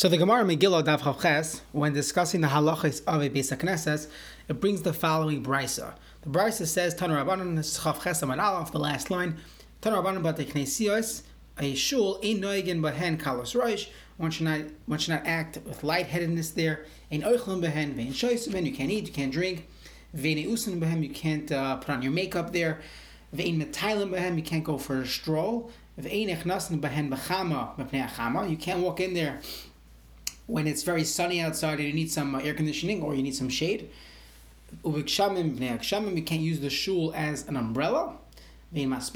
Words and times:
So 0.00 0.08
the 0.08 0.16
Gemara 0.16 0.44
Megillah 0.44 0.82
Dav 0.82 1.02
Chavches, 1.02 1.60
when 1.72 1.92
discussing 1.92 2.40
the 2.40 2.48
halachas 2.48 3.02
of 3.06 3.20
a 3.20 3.28
Beis 3.28 3.54
Knesses, 3.54 4.08
it 4.48 4.58
brings 4.58 4.80
the 4.80 4.94
following 4.94 5.44
brisa. 5.44 5.92
The 6.22 6.30
brisa 6.30 6.66
says, 6.66 6.94
"Tan 6.94 7.10
Rabbanon 7.10 7.58
Chavches 7.58 8.22
Amar 8.22 8.40
Aleph," 8.40 8.72
the 8.72 8.78
last 8.78 9.10
line, 9.10 9.36
"Tan 9.82 9.92
Rabbanon 9.92 10.22
Bate 10.22 10.48
Knesios." 10.48 11.20
A 11.58 11.74
shul 11.74 12.18
ein 12.24 12.40
noigin 12.40 12.80
behen 12.80 13.18
kalos 13.18 13.54
roish. 13.54 13.88
One 14.16 14.30
should 14.30 14.46
not 14.46 14.62
one 14.86 14.98
should 14.98 15.10
not 15.10 15.26
act 15.26 15.58
with 15.66 15.82
lightheadedness 15.82 16.54
there. 16.54 16.86
Ein 17.12 17.20
oichlin 17.20 17.60
behen 17.60 17.92
vein 17.92 18.14
shoysumen. 18.14 18.64
You 18.64 18.72
can't 18.72 18.90
eat, 18.90 19.06
you 19.06 19.12
can't 19.12 19.30
drink. 19.30 19.68
Vein 20.14 20.38
usin 20.38 20.80
behem. 20.80 21.02
You 21.02 21.10
can't 21.10 21.52
uh, 21.52 21.76
put 21.76 21.90
on 21.90 22.00
your 22.00 22.12
makeup 22.12 22.54
there. 22.54 22.80
Vein 23.34 23.60
metailim 23.60 24.12
behem. 24.12 24.38
You 24.38 24.42
can't 24.42 24.64
go 24.64 24.78
for 24.78 25.02
a 25.02 25.06
stroll. 25.06 25.70
Vein 25.98 26.30
echnasin 26.30 26.80
behen 26.80 27.10
bechama 27.10 27.76
mepnei 27.76 28.50
You 28.50 28.56
can't 28.56 28.80
walk 28.80 29.00
in 29.00 29.12
there 29.12 29.40
when 30.50 30.66
it's 30.66 30.82
very 30.82 31.04
sunny 31.04 31.40
outside 31.40 31.78
and 31.78 31.86
you 31.86 31.94
need 31.94 32.10
some 32.10 32.34
air 32.34 32.54
conditioning 32.54 33.02
or 33.02 33.14
you 33.14 33.22
need 33.22 33.36
some 33.36 33.48
shade. 33.48 33.88
You 34.84 35.02
can't 35.02 36.40
use 36.40 36.60
the 36.60 36.70
shul 36.70 37.12
as 37.14 37.46
an 37.46 37.56
umbrella. 37.56 38.16
You 38.72 38.88
can't 38.88 39.06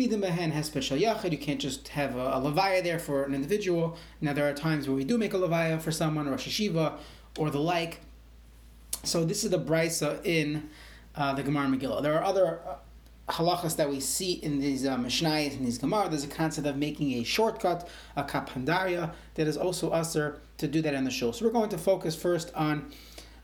just 1.61 1.89
have 1.89 2.17
a, 2.17 2.27
a 2.27 2.41
levaya 2.41 2.83
there 2.83 2.99
for 3.01 3.25
an 3.25 3.35
individual. 3.35 3.97
Now 4.21 4.33
there 4.33 4.49
are 4.49 4.53
times 4.53 4.87
where 4.87 4.97
we 4.97 5.05
do 5.05 5.19
make 5.19 5.35
a 5.35 5.37
levaya 5.37 5.81
for 5.81 5.91
someone, 5.91 6.29
Rosh 6.29 6.47
Hashiva, 6.47 6.99
or 7.37 7.51
the 7.51 7.61
like. 7.61 8.01
So 9.03 9.25
this 9.25 9.43
is 9.45 9.51
the 9.51 9.59
brisa 9.59 10.25
in 10.25 10.71
uh, 11.17 11.35
the 11.35 11.43
Gemara 11.43 11.67
Megillah. 11.67 12.03
There 12.03 12.15
are 12.15 12.25
other 12.25 12.61
uh, 12.67 13.33
halachas 13.33 13.77
that 13.77 13.91
we 13.91 14.01
see 14.01 14.35
in 14.35 14.61
these 14.61 14.87
uh, 14.87 14.95
and 14.95 15.67
these 15.67 15.79
Gemara. 15.79 16.09
There's 16.09 16.25
a 16.25 16.29
concept 16.29 16.67
of 16.67 16.77
making 16.77 17.13
a 17.15 17.25
shortcut, 17.25 17.89
a 18.17 18.25
kapandaria, 18.25 19.13
that 19.35 19.47
is 19.47 19.57
also 19.57 19.91
usher 19.91 20.41
to 20.59 20.69
do 20.69 20.83
that 20.83 20.95
in 20.95 21.05
the 21.05 21.11
shul. 21.11 21.33
So 21.33 21.45
we're 21.45 21.53
going 21.53 21.71
to 21.71 21.79
focus 21.79 22.15
first 22.15 22.53
on 22.55 22.91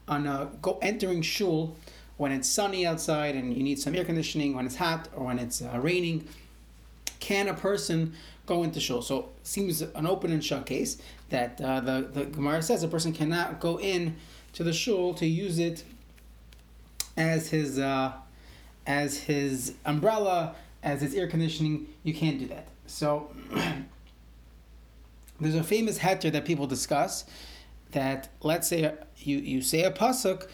on 0.09 0.27
uh, 0.27 0.51
go 0.61 0.79
entering 0.83 1.23
shul 1.23 1.77
when 2.17 2.33
it's 2.33 2.49
sunny 2.49 2.87
outside 2.87 3.35
and 3.35 3.57
you 3.57 3.63
need 3.63 3.79
some 3.79 3.95
air 3.95 4.05
conditioning, 4.05 4.55
when 4.55 4.67
it's 4.67 4.77
hot 4.77 5.09
or 5.15 5.27
when 5.27 5.39
it's 5.39 5.63
uh, 5.63 5.79
raining. 5.81 6.27
Can 7.21 7.49
a 7.49 7.55
person 7.55 8.15
go 8.47 8.63
into 8.63 8.81
shul? 8.81 9.03
So 9.03 9.31
seems 9.43 9.83
an 9.83 10.07
open 10.07 10.33
and 10.33 10.45
shut 10.45 10.67
case 10.67 10.99
that 11.31 11.61
uh, 11.61 11.81
the 11.81 12.09
the 12.13 12.25
Gemara 12.27 12.63
says 12.63 12.83
a 12.83 12.89
person 12.89 13.13
cannot 13.13 13.61
go 13.61 13.79
in 13.79 14.17
to 14.55 14.65
the 14.65 14.73
shul 14.73 15.15
to 15.15 15.27
use 15.27 15.59
it 15.59 15.85
as 17.17 17.49
his 17.49 17.79
uh, 17.79 18.13
as 18.87 19.19
his 19.19 19.75
umbrella, 19.85 20.55
as 20.83 21.01
his 21.03 21.15
air 21.15 21.27
conditioning. 21.27 21.87
You 22.03 22.15
can't 22.15 22.39
do 22.39 22.47
that. 22.49 22.67
So 22.87 23.31
there's 25.41 25.55
a 25.55 25.65
famous 25.65 25.99
heter 25.99 26.31
that 26.33 26.45
people 26.45 26.67
discuss 26.67 27.25
that 27.93 28.29
let's 28.43 28.69
say 28.69 28.93
you, 29.19 29.39
you 29.39 29.63
say 29.63 29.83
a 29.83 29.91
pasuk, 29.91 30.47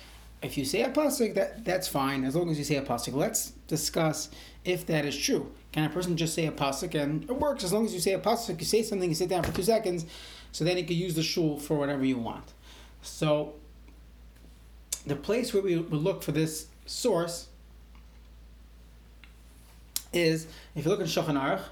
if 0.43 0.57
you 0.57 0.65
say 0.65 0.83
a 0.83 0.91
pasuk, 0.91 1.35
that 1.35 1.65
that's 1.65 1.89
fine 1.89 2.25
as 2.25 2.37
long 2.37 2.51
as 2.51 2.59
you 2.59 2.65
say 2.65 2.77
a 2.77 2.83
pasuk. 2.83 3.15
Let's 3.15 3.51
discuss 3.67 4.31
if 4.65 4.87
that 4.87 5.05
is 5.05 5.17
true. 5.17 5.53
Can 5.73 5.85
a 5.85 5.91
person 5.91 6.17
just 6.17 6.35
say 6.35 6.47
a 6.47 6.53
pasuk 6.53 6.95
and 6.95 7.25
it 7.25 7.37
works 7.37 7.65
as 7.65 7.73
long 7.73 7.85
as 7.85 7.93
you 7.93 8.01
say 8.01 8.13
a 8.13 8.19
pasuk? 8.19 8.59
You 8.59 8.65
say 8.65 8.83
something, 8.83 9.09
you 9.09 9.15
sit 9.15 9.29
down 9.29 9.43
for 9.43 9.53
two 9.53 9.63
seconds, 9.63 10.07
so 10.53 10.65
then 10.65 10.79
you 10.79 10.85
can 10.85 10.97
use 10.97 11.15
the 11.15 11.23
shul 11.23 11.59
for 11.59 11.77
whatever 11.77 12.05
you 12.05 12.19
want. 12.19 12.53
So 13.03 13.55
the 15.07 15.17
place 15.17 15.53
where 15.53 15.63
we 15.63 15.77
would 15.77 15.93
look 15.93 16.23
for 16.23 16.33
this 16.33 16.67
source 16.87 17.49
is 20.13 20.47
if 20.75 20.85
you 20.85 20.91
look 20.91 21.01
in 21.01 21.07
Shulchan 21.07 21.35
Aruch 21.35 21.63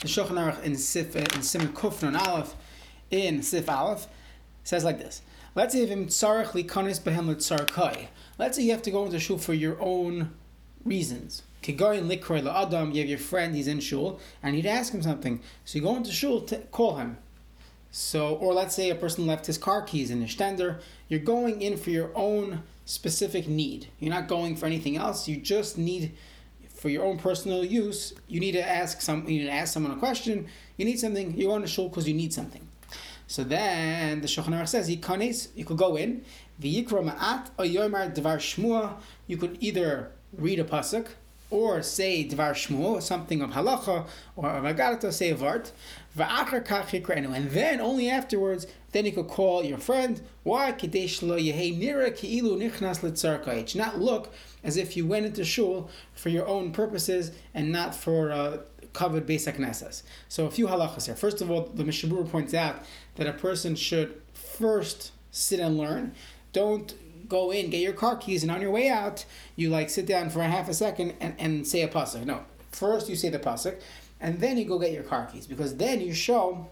the 0.00 0.08
Shulchan 0.08 0.30
Aruch 0.30 0.62
in 0.62 0.76
Sif 0.76 1.16
in 1.16 1.42
Simon 1.42 1.72
Kufnon 1.72 2.18
Aleph 2.18 2.54
in 3.10 3.42
Sif 3.42 3.68
Aleph 3.68 4.06
says 4.62 4.84
like 4.84 4.98
this. 4.98 5.22
Let's 5.54 5.74
say 5.74 5.82
if 5.82 5.90
tzarich 5.90 6.50
likanis 6.50 7.00
behem 7.00 7.26
l'tzarkai. 7.28 8.08
Let's 8.38 8.56
say 8.56 8.62
you 8.62 8.70
have 8.70 8.82
to 8.82 8.90
go 8.90 9.04
into 9.04 9.18
shul 9.18 9.38
for 9.38 9.54
your 9.54 9.80
own 9.80 10.30
reasons. 10.84 11.42
Kigoyin 11.62 12.08
likroy 12.08 12.42
la'adam. 12.42 12.94
You 12.94 13.00
have 13.00 13.08
your 13.08 13.18
friend, 13.18 13.56
he's 13.56 13.66
in 13.66 13.80
shul, 13.80 14.20
and 14.42 14.54
you'd 14.54 14.66
ask 14.66 14.92
him 14.92 15.02
something. 15.02 15.40
So 15.64 15.78
you 15.78 15.84
go 15.84 15.96
into 15.96 16.12
shul 16.12 16.42
to 16.42 16.58
call 16.58 16.96
him. 16.96 17.18
So, 17.90 18.34
or 18.36 18.52
let's 18.52 18.74
say 18.74 18.90
a 18.90 18.94
person 18.94 19.26
left 19.26 19.46
his 19.46 19.58
car 19.58 19.82
keys 19.82 20.10
in 20.10 20.20
the 20.20 20.26
stender. 20.26 20.80
You're 21.08 21.20
going 21.20 21.62
in 21.62 21.76
for 21.76 21.90
your 21.90 22.10
own 22.14 22.62
specific 22.84 23.48
need. 23.48 23.88
You're 23.98 24.14
not 24.14 24.28
going 24.28 24.56
for 24.56 24.66
anything 24.66 24.96
else. 24.96 25.26
You 25.26 25.38
just 25.38 25.78
need 25.78 26.12
for 26.78 26.88
your 26.88 27.04
own 27.04 27.18
personal 27.18 27.64
use, 27.64 28.14
you 28.28 28.38
need 28.38 28.52
to 28.52 28.66
ask 28.66 29.00
some. 29.00 29.28
You 29.28 29.40
need 29.40 29.46
to 29.46 29.52
ask 29.52 29.74
someone 29.74 29.92
a 29.92 29.96
question. 29.96 30.46
You 30.76 30.84
need 30.84 31.00
something. 31.00 31.36
You 31.36 31.48
go 31.48 31.58
to 31.58 31.66
shul 31.66 31.88
because 31.88 32.06
you 32.06 32.14
need 32.14 32.32
something. 32.32 32.66
So 33.26 33.44
then 33.44 34.20
the 34.20 34.28
Shulchan 34.28 34.54
Aruch 34.54 34.68
says, 34.68 34.88
"Yikanes." 34.88 35.48
You 35.54 35.64
could 35.64 35.76
go 35.76 35.96
in. 35.96 36.24
V'yikra 36.62 37.02
ma'at 37.10 37.50
or 37.58 37.64
yomar 37.64 38.14
devar 38.14 38.38
shmua. 38.38 38.94
You 39.26 39.36
could 39.36 39.58
either 39.60 40.12
read 40.32 40.60
a 40.60 40.64
pasuk 40.64 41.08
or 41.50 41.82
say 41.82 42.24
devar 42.24 42.52
shmua, 42.52 43.00
something 43.02 43.40
of 43.40 43.50
halacha 43.50 44.06
or 44.36 44.50
of 44.50 44.64
agarata, 44.64 45.12
say 45.12 45.30
a 45.30 45.34
vart. 45.34 45.72
And 46.16 47.50
then 47.50 47.80
only 47.80 48.10
afterwards, 48.10 48.66
then 48.92 49.06
you 49.06 49.12
could 49.12 49.28
call 49.28 49.64
your 49.64 49.78
friend. 49.78 50.20
Why. 50.42 50.72
Not 53.74 53.98
look 53.98 54.34
as 54.64 54.76
if 54.76 54.96
you 54.96 55.06
went 55.06 55.26
into 55.26 55.44
shul 55.44 55.90
for 56.14 56.28
your 56.28 56.46
own 56.46 56.72
purposes 56.72 57.30
and 57.54 57.70
not 57.70 57.94
for 57.94 58.32
uh, 58.32 58.58
covered 58.92 59.26
basic 59.26 59.58
nesses. 59.58 60.02
So 60.28 60.46
a 60.46 60.50
few 60.50 60.66
halachas 60.66 61.06
here. 61.06 61.14
First 61.14 61.40
of 61.40 61.50
all, 61.50 61.70
the 61.72 61.84
Mishnah 61.84 62.12
Berurah 62.12 62.30
points 62.30 62.54
out 62.54 62.84
that 63.14 63.26
a 63.26 63.32
person 63.32 63.76
should 63.76 64.20
first 64.34 65.12
sit 65.30 65.60
and 65.60 65.78
learn. 65.78 66.14
Don't 66.52 66.94
go 67.28 67.50
in, 67.50 67.70
get 67.70 67.80
your 67.80 67.92
car 67.92 68.16
keys, 68.16 68.42
and 68.42 68.50
on 68.50 68.60
your 68.60 68.70
way 68.70 68.88
out, 68.88 69.24
you 69.56 69.70
like 69.70 69.90
sit 69.90 70.06
down 70.06 70.30
for 70.30 70.40
a 70.40 70.48
half 70.48 70.68
a 70.68 70.74
second 70.74 71.14
and, 71.20 71.34
and 71.38 71.66
say 71.66 71.82
a 71.82 71.88
pasuk. 71.88 72.24
No, 72.24 72.44
first 72.70 73.08
you 73.08 73.16
say 73.16 73.28
the 73.28 73.38
pasuk, 73.38 73.80
and 74.20 74.40
then 74.40 74.56
you 74.56 74.64
go 74.64 74.78
get 74.78 74.92
your 74.92 75.02
car 75.02 75.26
keys 75.26 75.46
because 75.46 75.76
then 75.76 76.00
you 76.00 76.14
show 76.14 76.68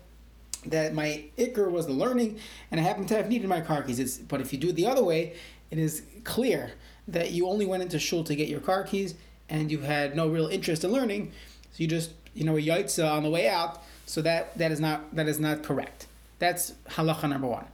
that 0.66 0.94
my 0.94 1.24
ikr 1.38 1.70
was 1.70 1.86
the 1.86 1.92
learning, 1.92 2.38
and 2.70 2.80
I 2.80 2.82
happen 2.82 3.06
to 3.06 3.16
have 3.16 3.28
needed 3.28 3.48
my 3.48 3.60
car 3.60 3.82
keys. 3.82 3.98
It's, 3.98 4.18
but 4.18 4.40
if 4.40 4.52
you 4.52 4.58
do 4.58 4.68
it 4.70 4.76
the 4.76 4.86
other 4.86 5.04
way, 5.04 5.34
it 5.70 5.78
is 5.78 6.02
clear 6.24 6.72
that 7.08 7.30
you 7.32 7.48
only 7.48 7.66
went 7.66 7.82
into 7.82 7.98
shul 7.98 8.24
to 8.24 8.34
get 8.34 8.48
your 8.48 8.60
car 8.60 8.82
keys 8.82 9.14
and 9.48 9.70
you 9.70 9.78
had 9.78 10.16
no 10.16 10.28
real 10.28 10.48
interest 10.48 10.84
in 10.84 10.92
learning, 10.92 11.32
so 11.72 11.76
you 11.76 11.86
just 11.86 12.10
you 12.34 12.44
know 12.44 12.56
a 12.56 12.60
yaitza 12.60 13.08
on 13.10 13.22
the 13.22 13.30
way 13.30 13.48
out. 13.48 13.82
So 14.06 14.22
that 14.22 14.56
that 14.58 14.72
is 14.72 14.80
not 14.80 15.14
that 15.14 15.28
is 15.28 15.38
not 15.38 15.62
correct. 15.62 16.06
That's 16.38 16.74
halacha 16.90 17.28
number 17.28 17.46
one. 17.46 17.66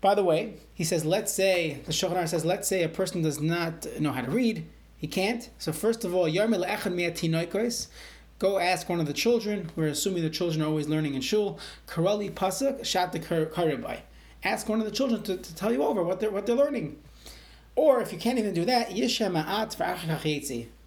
By 0.00 0.14
the 0.14 0.22
way, 0.22 0.54
he 0.74 0.84
says, 0.84 1.04
let's 1.04 1.32
say 1.32 1.80
the 1.84 1.92
Shulchan 1.92 2.28
says, 2.28 2.44
let's 2.44 2.68
say 2.68 2.82
a 2.82 2.88
person 2.88 3.22
does 3.22 3.40
not 3.40 3.86
know 4.00 4.12
how 4.12 4.20
to 4.20 4.30
read, 4.30 4.66
he 4.96 5.06
can't. 5.06 5.48
So 5.58 5.72
first 5.72 6.04
of 6.04 6.14
all, 6.14 6.28
Go 8.38 8.60
ask 8.60 8.88
one 8.88 9.00
of 9.00 9.06
the 9.06 9.12
children. 9.12 9.70
We're 9.74 9.88
assuming 9.88 10.22
the 10.22 10.30
children 10.30 10.62
are 10.62 10.66
always 10.66 10.88
learning 10.88 11.14
in 11.14 11.20
shul. 11.20 11.58
Karali 11.88 12.30
pasuk 12.30 12.84
shat 12.84 13.10
the 13.10 13.18
karibai. 13.18 14.00
Ask 14.44 14.68
one 14.68 14.78
of 14.78 14.86
the 14.86 14.92
children 14.92 15.22
to, 15.24 15.36
to 15.36 15.54
tell 15.56 15.72
you 15.72 15.82
over 15.82 16.04
what 16.04 16.20
they're 16.20 16.30
what 16.30 16.46
they're 16.46 16.54
learning. 16.54 17.02
Or 17.74 18.00
if 18.00 18.12
you 18.12 18.18
can't 18.18 18.38
even 18.38 18.54
do 18.54 18.64
that, 18.64 18.92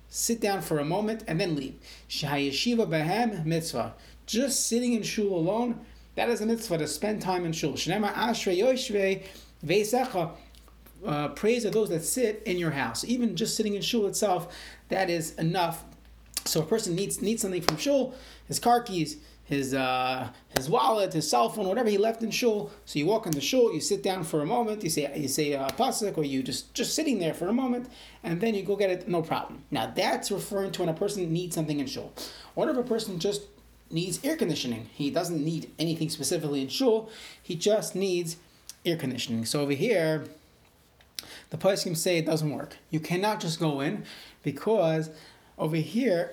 sit 0.10 0.42
down 0.42 0.62
for 0.62 0.80
a 0.80 0.86
moment 0.86 1.24
and 1.28 1.40
then 1.40 1.56
leave. 1.56 1.76
Shahayeshiva 2.10 2.88
behem 2.88 3.46
mitzvah. 3.46 3.96
Just 4.26 4.68
sitting 4.68 4.94
in 4.94 5.04
shul 5.04 5.36
alone, 5.36 5.86
that 6.22 6.30
is 6.30 6.40
a 6.40 6.46
mitzvah 6.46 6.78
to 6.78 6.88
spend 6.88 7.20
time 7.20 7.46
in 7.46 7.52
shul. 7.52 7.74
Shnema 7.74 8.14
ashre 8.14 8.56
yoshve 8.56 9.24
veisecha. 9.66 10.30
Uh, 11.04 11.30
praise 11.30 11.66
of 11.66 11.74
those 11.74 11.90
that 11.90 12.04
sit 12.04 12.44
in 12.46 12.60
your 12.60 12.70
house. 12.70 13.04
Even 13.04 13.36
just 13.36 13.58
sitting 13.58 13.74
in 13.74 13.82
shul 13.82 14.06
itself, 14.06 14.56
that 14.90 15.10
is 15.10 15.34
enough. 15.40 15.84
So 16.46 16.62
a 16.62 16.64
person 16.64 16.94
needs 16.94 17.24
needs 17.24 17.42
something 17.42 17.64
from 17.64 17.78
shul, 17.78 18.14
his 18.48 18.60
car 18.60 18.84
keys, 18.84 19.18
his 19.46 19.74
uh, 19.74 20.30
his 20.56 20.70
wallet, 20.70 21.12
his 21.12 21.28
cell 21.28 21.50
phone, 21.50 21.68
whatever 21.68 21.90
he 21.90 21.98
left 21.98 22.22
in 22.22 22.30
shul. 22.30 22.70
So 22.86 23.00
you 23.00 23.08
walk 23.08 23.26
into 23.26 23.42
shul, 23.42 23.74
you 23.74 23.82
sit 23.82 24.04
down 24.04 24.24
for 24.24 24.42
a 24.42 24.46
moment, 24.46 24.84
you 24.84 24.92
say 24.92 25.12
you 25.20 25.28
say 25.28 25.54
a 25.54 25.70
pasuk, 25.70 26.20
or 26.20 26.24
you 26.24 26.44
just 26.44 26.72
just 26.76 26.94
sitting 26.94 27.18
there 27.18 27.34
for 27.34 27.48
a 27.48 27.54
moment, 27.54 27.90
and 28.22 28.40
then 28.40 28.54
you 28.54 28.62
go 28.62 28.76
get 28.76 28.92
it, 28.92 29.08
no 29.08 29.24
problem. 29.24 29.64
Now 29.72 29.88
that's 29.88 30.30
referring 30.30 30.72
to 30.74 30.82
when 30.82 30.90
a 30.90 30.94
person 30.94 31.34
needs 31.34 31.56
something 31.56 31.80
in 31.80 31.88
shul. 31.88 32.14
What 32.54 32.70
if 32.70 32.78
a 32.78 32.84
person 32.84 33.18
just 33.18 33.42
needs 33.94 34.20
air 34.24 34.36
conditioning? 34.36 34.90
He 34.94 35.10
doesn't 35.10 35.44
need 35.44 35.72
anything 35.80 36.10
specifically 36.10 36.62
in 36.62 36.68
shul. 36.68 37.10
He 37.42 37.56
just 37.56 37.96
needs 37.96 38.38
air 38.86 38.98
conditioning. 38.98 39.46
So 39.46 39.62
over 39.62 39.74
here, 39.74 40.26
the 41.50 41.58
can 41.58 41.96
say 41.96 42.18
it 42.18 42.26
doesn't 42.26 42.50
work. 42.50 42.78
You 42.90 43.00
cannot 43.00 43.40
just 43.40 43.60
go 43.60 43.82
in 43.82 44.06
because 44.44 45.10
over 45.58 45.76
here 45.76 46.32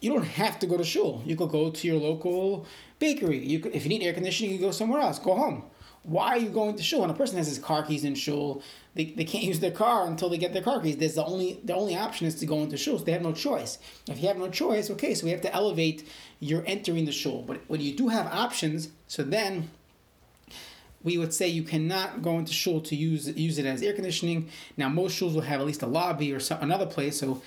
you 0.00 0.12
don't 0.12 0.24
have 0.24 0.58
to 0.60 0.66
go 0.66 0.76
to 0.76 0.84
shul. 0.84 1.22
You 1.24 1.36
could 1.36 1.50
go 1.50 1.70
to 1.70 1.86
your 1.86 1.98
local 1.98 2.66
bakery. 2.98 3.38
You 3.38 3.58
could, 3.60 3.74
if 3.74 3.84
you 3.84 3.88
need 3.88 4.02
air 4.02 4.12
conditioning, 4.12 4.52
you 4.52 4.58
go 4.58 4.70
somewhere 4.70 5.00
else. 5.00 5.18
Go 5.18 5.34
home. 5.34 5.64
Why 6.02 6.28
are 6.28 6.38
you 6.38 6.48
going 6.48 6.76
to 6.76 6.82
shul? 6.82 7.02
When 7.02 7.10
a 7.10 7.14
person 7.14 7.36
has 7.36 7.48
his 7.48 7.58
car 7.58 7.82
keys 7.82 8.04
in 8.04 8.14
shul, 8.14 8.62
they, 8.94 9.06
they 9.06 9.24
can't 9.24 9.44
use 9.44 9.60
their 9.60 9.70
car 9.70 10.06
until 10.06 10.28
they 10.28 10.38
get 10.38 10.52
their 10.52 10.62
car 10.62 10.80
keys. 10.80 10.96
There's 10.96 11.14
the 11.14 11.24
only 11.24 11.60
the 11.64 11.74
only 11.74 11.96
option 11.96 12.26
is 12.26 12.34
to 12.36 12.46
go 12.46 12.60
into 12.60 12.76
shul. 12.76 12.98
So 12.98 13.04
they 13.04 13.12
have 13.12 13.22
no 13.22 13.32
choice. 13.32 13.78
If 14.08 14.20
you 14.20 14.28
have 14.28 14.38
no 14.38 14.48
choice, 14.48 14.90
okay, 14.90 15.14
so 15.14 15.24
we 15.24 15.30
have 15.30 15.42
to 15.42 15.54
elevate 15.54 16.08
your 16.40 16.64
entering 16.66 17.04
the 17.04 17.12
shul. 17.12 17.42
But 17.42 17.60
when 17.68 17.80
you 17.80 17.94
do 17.94 18.08
have 18.08 18.26
options, 18.26 18.90
so 19.06 19.22
then 19.22 19.70
we 21.02 21.18
would 21.18 21.32
say 21.32 21.48
you 21.48 21.62
cannot 21.62 22.22
go 22.22 22.38
into 22.38 22.52
shul 22.52 22.80
to 22.82 22.96
use 22.96 23.28
use 23.36 23.58
it 23.58 23.66
as 23.66 23.82
air 23.82 23.92
conditioning. 23.92 24.48
Now, 24.76 24.88
most 24.88 25.18
shuls 25.18 25.34
will 25.34 25.42
have 25.42 25.60
at 25.60 25.66
least 25.66 25.82
a 25.82 25.86
lobby 25.86 26.32
or 26.32 26.40
some, 26.40 26.60
another 26.60 26.86
place, 26.86 27.20
so 27.20 27.42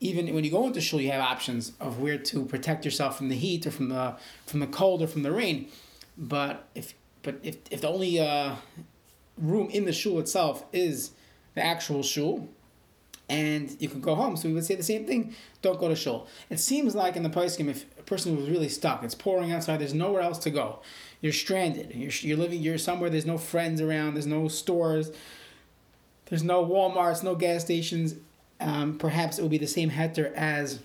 even 0.00 0.32
when 0.34 0.44
you 0.44 0.50
go 0.50 0.66
into 0.66 0.80
shul, 0.80 1.00
you 1.00 1.10
have 1.10 1.20
options 1.20 1.72
of 1.80 1.98
where 2.00 2.18
to 2.18 2.44
protect 2.44 2.84
yourself 2.84 3.16
from 3.16 3.28
the 3.30 3.36
heat 3.36 3.66
or 3.66 3.70
from 3.70 3.88
the 3.88 4.16
from 4.46 4.60
the 4.60 4.66
cold 4.66 5.02
or 5.02 5.06
from 5.06 5.22
the 5.22 5.32
rain. 5.32 5.68
But 6.16 6.68
if 6.74 6.94
but 7.24 7.40
if, 7.42 7.56
if 7.70 7.80
the 7.80 7.88
only 7.88 8.20
uh, 8.20 8.54
room 9.36 9.68
in 9.70 9.84
the 9.84 9.92
shul 9.92 10.20
itself 10.20 10.64
is 10.72 11.10
the 11.54 11.64
actual 11.64 12.02
shul, 12.02 12.48
and 13.28 13.74
you 13.80 13.88
can 13.88 14.00
go 14.00 14.14
home. 14.14 14.36
So 14.36 14.48
we 14.48 14.54
would 14.54 14.64
say 14.64 14.74
the 14.74 14.82
same 14.82 15.06
thing. 15.06 15.34
Don't 15.62 15.80
go 15.80 15.88
to 15.88 15.96
shul. 15.96 16.28
It 16.50 16.60
seems 16.60 16.94
like 16.94 17.16
in 17.16 17.22
the 17.22 17.30
poskim, 17.30 17.68
if 17.68 17.86
a 17.98 18.02
person 18.02 18.36
was 18.36 18.48
really 18.50 18.68
stuck, 18.68 19.02
it's 19.02 19.14
pouring 19.14 19.50
outside. 19.50 19.80
There's 19.80 19.94
nowhere 19.94 20.20
else 20.20 20.38
to 20.40 20.50
go. 20.50 20.80
You're 21.22 21.32
stranded. 21.32 21.92
You're, 21.94 22.10
you're 22.20 22.36
living. 22.36 22.60
You're 22.60 22.76
somewhere. 22.76 23.08
There's 23.08 23.24
no 23.24 23.38
friends 23.38 23.80
around. 23.80 24.14
There's 24.14 24.26
no 24.26 24.48
stores. 24.48 25.10
There's 26.26 26.42
no 26.42 26.64
WalMarts. 26.64 27.24
No 27.24 27.34
gas 27.34 27.64
stations. 27.64 28.16
Um, 28.60 28.98
perhaps 28.98 29.38
it 29.38 29.42
would 29.42 29.50
be 29.50 29.58
the 29.58 29.66
same 29.66 29.90
heter 29.90 30.32
as 30.34 30.80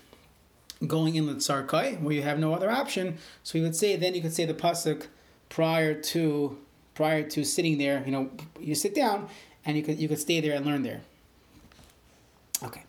going 0.86 1.16
in 1.16 1.26
the 1.26 1.34
tsarkai, 1.34 2.00
where 2.00 2.14
you 2.14 2.22
have 2.22 2.38
no 2.38 2.54
other 2.54 2.70
option. 2.70 3.18
So 3.42 3.58
we 3.58 3.62
would 3.62 3.76
say 3.76 3.96
then 3.96 4.14
you 4.14 4.22
could 4.22 4.32
say 4.32 4.46
the 4.46 4.54
pasuk 4.54 5.08
prior 5.50 5.92
to 5.94 6.56
prior 6.94 7.22
to 7.22 7.44
sitting 7.44 7.76
there. 7.76 8.02
You 8.06 8.12
know, 8.12 8.30
you 8.58 8.74
sit 8.74 8.94
down 8.94 9.28
and 9.66 9.76
you 9.76 9.82
could 9.82 9.98
you 9.98 10.08
could 10.08 10.18
stay 10.18 10.40
there 10.40 10.54
and 10.56 10.64
learn 10.64 10.82
there. 10.82 11.02
Okay, 12.62 12.84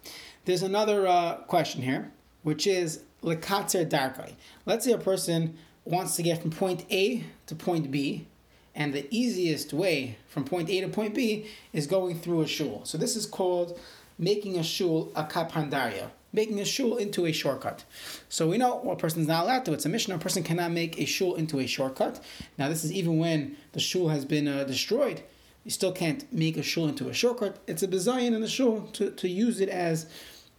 there's 0.46 0.64
another 0.64 1.06
uh, 1.06 1.36
question 1.48 1.82
here, 1.82 2.12
which 2.44 2.66
is 2.66 3.02
lekatzer 3.22 3.90
darkai. 3.90 4.34
Let's 4.66 4.86
say 4.86 4.94
a 4.94 4.98
person 4.98 5.58
wants 5.86 6.16
to 6.16 6.24
get 6.24 6.42
from 6.42 6.52
point 6.52 6.86
A 6.90 7.24
to 7.48 7.56
point 7.56 7.92
B, 7.92 8.28
and 8.76 8.94
the 8.94 9.08
easiest 9.10 9.74
way 9.74 10.18
from 10.28 10.46
point 10.46 10.70
A 10.70 10.82
to 10.82 10.88
point 10.88 11.14
B 11.14 11.48
is 11.74 11.88
going 11.88 12.20
through 12.20 12.42
a 12.42 12.48
shul. 12.48 12.82
So 12.86 12.98
this 12.98 13.16
is 13.16 13.26
called 13.26 13.80
making 14.18 14.58
a 14.58 14.64
shul 14.64 15.12
a 15.16 15.24
kapandaria, 15.24 16.10
making 16.34 16.60
a 16.60 16.66
shul 16.66 16.98
into 16.98 17.26
a 17.26 17.32
shortcut. 17.32 17.84
So 18.30 18.50
we 18.50 18.58
know 18.58 18.82
a 18.90 18.96
person's 18.96 19.28
not 19.28 19.44
allowed 19.44 19.66
to. 19.66 19.74
It's 19.74 19.86
a 19.86 19.90
mission. 19.90 20.14
A 20.14 20.18
person 20.18 20.44
cannot 20.44 20.72
make 20.72 21.00
a 21.00 21.06
shul 21.06 21.36
into 21.36 21.60
a 21.60 21.68
shortcut. 21.68 22.24
Now 22.58 22.70
this 22.70 22.84
is 22.84 22.92
even 22.92 23.18
when 23.18 23.58
the 23.74 23.80
shul 23.80 24.10
has 24.10 24.26
been 24.26 24.48
uh, 24.48 24.64
destroyed 24.64 25.24
you 25.64 25.72
still 25.72 25.92
can't 25.92 26.32
make 26.34 26.58
a 26.58 26.64
shul 26.64 26.88
into 26.88 27.10
a 27.10 27.14
shortcut. 27.14 27.58
It's 27.68 27.84
a 27.84 27.88
bizayin 27.88 28.34
in 28.34 28.42
the 28.42 28.48
shul 28.48 28.82
to, 28.94 29.12
to 29.12 29.28
use 29.28 29.62
it 29.62 29.70
as 29.70 30.08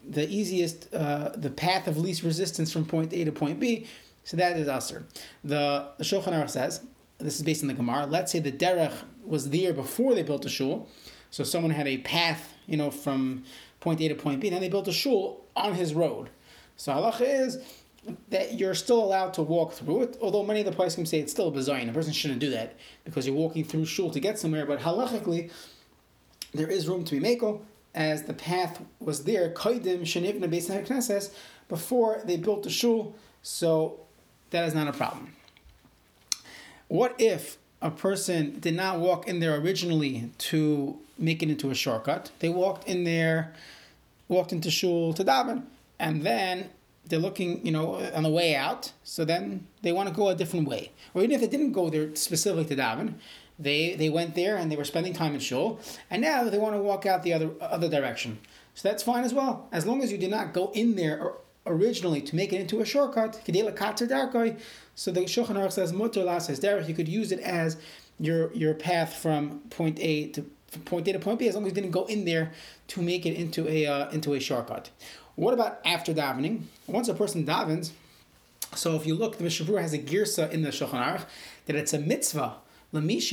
the 0.09 0.29
easiest, 0.29 0.93
uh, 0.95 1.31
the 1.35 1.51
path 1.51 1.89
of 1.89 1.97
least 1.97 2.23
resistance 2.23 2.73
from 2.73 2.85
point 2.85 3.13
A 3.13 3.25
to 3.25 3.33
point 3.33 3.59
B. 3.59 3.87
So 4.25 4.37
that 4.37 4.57
is 4.57 4.69
aser. 4.69 5.05
The, 5.43 5.89
the 5.99 6.05
Shulchan 6.05 6.29
Aruch 6.29 6.51
says, 6.51 6.85
this 7.19 7.37
is 7.37 7.43
based 7.43 7.63
on 7.63 7.69
the 7.69 7.75
Gemara, 7.75 8.07
let's 8.07 8.33
say 8.33 8.39
the 8.39 8.53
derech 8.53 8.95
was 9.25 9.51
there 9.51 9.73
before 9.73 10.15
they 10.15 10.23
built 10.23 10.43
the 10.43 10.49
shul. 10.49 10.89
So 11.31 11.45
someone 11.45 11.73
had 11.73 11.87
a 11.87 11.99
path, 11.99 12.55
you 12.67 12.77
know, 12.77 12.91
from 12.91 13.45
point 13.82 14.00
A 14.00 14.08
to 14.08 14.14
point 14.14 14.40
B, 14.40 14.46
and 14.46 14.55
then 14.55 14.62
they 14.62 14.69
built 14.69 14.88
a 14.88 14.93
shul 14.93 15.44
on 15.55 15.75
his 15.75 15.93
road. 15.93 16.31
So 16.76 16.93
halacha 16.93 17.23
is 17.23 17.58
that 18.31 18.58
you're 18.58 18.75
still 18.75 19.05
allowed 19.05 19.34
to 19.34 19.43
walk 19.43 19.73
through 19.73 20.02
it, 20.02 20.17
although 20.20 20.43
many 20.43 20.61
of 20.61 20.67
the 20.67 20.73
can 20.73 21.05
say 21.05 21.19
it's 21.19 21.32
still 21.32 21.49
a 21.49 21.50
bazaar. 21.50 21.79
A 21.79 21.93
person 21.93 22.12
shouldn't 22.12 22.40
do 22.40 22.50
that 22.50 22.76
because 23.05 23.26
you're 23.26 23.37
walking 23.37 23.64
through 23.64 23.84
shul 23.84 24.11
to 24.11 24.20
get 24.20 24.38
somewhere. 24.38 24.64
But 24.64 24.81
halachically, 24.81 25.50
there 26.55 26.69
is 26.69 26.88
room 26.88 27.05
to 27.05 27.19
be 27.19 27.20
mako, 27.20 27.62
as 27.94 28.23
the 28.23 28.34
path 28.34 28.81
was 29.00 29.25
there, 29.25 29.50
kaidim 29.50 30.02
shenivna 30.02 30.49
beis 30.49 30.70
knesses, 30.70 31.32
before 31.69 32.23
they 32.25 32.37
built 32.37 32.62
the 32.62 32.70
shul, 32.70 33.14
so 33.43 34.00
that 34.50 34.67
is 34.67 34.75
not 34.75 34.88
a 34.88 34.93
problem. 34.93 35.35
What 36.88 37.14
if 37.19 37.58
a 37.81 37.90
person 37.90 38.61
did 38.61 38.75
not 38.75 39.00
walk 39.00 39.26
in 39.26 39.40
there 39.40 39.56
originally 39.56 40.31
to 40.38 40.99
make 41.19 41.43
it 41.43 41.50
into 41.50 41.70
a 41.70 41.75
shortcut? 41.75 42.31
They 42.41 42.49
walked 42.49 42.88
in 42.88 43.05
there, 43.05 43.53
walked 44.29 44.53
into 44.53 44.70
shul 44.70 45.12
to 45.14 45.25
daven, 45.25 45.64
and 45.99 46.23
then 46.23 46.70
they're 47.06 47.19
looking, 47.19 47.64
you 47.64 47.73
know, 47.73 47.97
on 48.14 48.23
the 48.23 48.29
way 48.29 48.55
out. 48.55 48.93
So 49.05 49.25
then 49.25 49.67
they 49.82 49.93
want 49.93 50.09
to 50.09 50.14
go 50.14 50.29
a 50.29 50.35
different 50.35 50.69
way, 50.69 50.93
or 51.14 51.23
even 51.23 51.32
if 51.32 51.41
they 51.41 51.49
didn't 51.49 51.73
go 51.73 51.91
there 51.91 52.14
specifically 52.14 52.64
to 52.67 52.76
daven, 52.76 53.14
they 53.59 53.94
they 53.94 54.09
went 54.09 54.35
there 54.35 54.56
and 54.56 54.70
they 54.70 54.76
were 54.76 54.85
spending 54.85 55.12
time 55.12 55.35
in 55.35 55.41
shul, 55.41 55.81
and 56.11 56.23
now 56.23 56.44
they 56.44 56.59
want 56.59 56.75
to 56.75 56.81
walk 56.81 57.06
out 57.06 57.23
the 57.23 57.32
other 57.32 57.50
other 57.61 57.88
direction. 57.88 58.38
So 58.75 58.88
that's 58.88 59.03
fine 59.03 59.25
as 59.25 59.35
well, 59.35 59.69
as 59.70 59.87
long 59.87 60.03
as 60.03 60.11
you 60.11 60.19
did 60.19 60.31
not 60.31 60.55
go 60.55 60.70
in 60.75 60.97
there 60.97 61.32
originally 61.67 62.20
to 62.23 62.35
make 62.35 62.53
it 62.53 62.61
into 62.61 62.81
a 62.81 62.85
shortcut. 62.85 63.35
So 63.44 63.53
the 63.53 65.20
Shulchan 65.23 65.56
Aruch 65.56 65.73
says 65.73 65.93
mutter 65.93 66.41
says 66.41 66.61
derech. 66.61 66.88
You 66.88 66.94
could 66.94 67.09
use 67.09 67.32
it 67.32 67.41
as 67.41 67.76
your 68.19 68.53
your 68.53 68.75
path 68.75 69.14
from 69.14 69.61
point 69.70 69.99
A 70.00 70.29
to 70.29 70.44
point 70.81 71.09
A 71.09 71.13
to 71.13 71.19
point 71.19 71.39
B, 71.39 71.49
as 71.49 71.55
long 71.55 71.65
as 71.65 71.71
you 71.71 71.75
didn't 71.75 71.91
go 71.91 72.05
in 72.07 72.25
there 72.25 72.53
to 72.89 73.03
make 73.03 73.27
it 73.27 73.35
into 73.35 73.69
a 73.69 73.87
uh, 73.87 74.11
into 74.11 74.35
a 74.35 74.41
shortcut. 74.41 74.91
What 75.35 75.55
about 75.55 75.81
after 75.85 76.13
davening? 76.13 76.65
Once 76.87 77.09
a 77.09 77.15
person 77.15 77.47
davens, 77.47 77.93
so 78.75 78.97
if 78.97 79.07
you 79.07 79.15
look, 79.15 79.39
the 79.39 79.45
Mishnah 79.45 79.81
has 79.81 79.93
a 79.93 79.99
girsa 79.99 80.51
in 80.51 80.63
the 80.63 80.71
Shulchan 80.71 81.05
Aruch 81.05 81.27
that 81.67 81.77
it's 81.77 81.93
a 81.93 81.99
mitzvah. 81.99 82.57
It's 82.95 83.33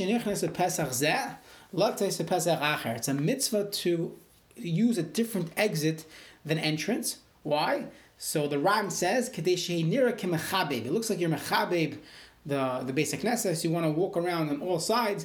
a 3.08 3.14
mitzvah 3.14 3.70
to 3.70 4.18
use 4.56 4.98
a 4.98 5.02
different 5.02 5.50
exit 5.56 6.04
than 6.44 6.58
entrance. 6.58 7.18
Why? 7.42 7.86
So 8.18 8.46
the 8.48 8.58
Ram 8.58 8.90
says, 8.90 9.28
It 9.28 10.92
looks 10.92 11.10
like 11.10 11.20
you're 11.20 11.30
mechabeb, 11.30 11.98
the, 12.44 12.82
the 12.84 12.92
basic 12.92 13.24
necessity. 13.24 13.68
You 13.68 13.74
want 13.74 13.86
to 13.86 13.92
walk 13.92 14.16
around 14.16 14.50
on 14.50 14.60
all 14.60 14.78
sides. 14.78 15.24